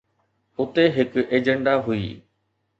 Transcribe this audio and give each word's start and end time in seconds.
اتي 0.59 0.85
هڪ 0.95 1.11
ايجنڊا 1.33 1.73
هئي 1.85 2.05